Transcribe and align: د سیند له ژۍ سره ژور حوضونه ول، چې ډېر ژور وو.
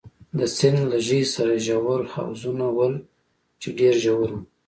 د 0.37 0.39
سیند 0.57 0.79
له 0.91 0.97
ژۍ 1.07 1.21
سره 1.33 1.53
ژور 1.65 2.01
حوضونه 2.13 2.67
ول، 2.77 2.93
چې 3.61 3.67
ډېر 3.79 3.93
ژور 4.03 4.29
وو. 4.33 4.39